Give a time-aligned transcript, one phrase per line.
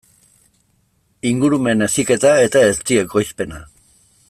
[1.33, 3.63] Ingurumen heziketa eta ezti ekoizpena.